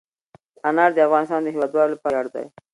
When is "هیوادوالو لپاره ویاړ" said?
1.55-2.27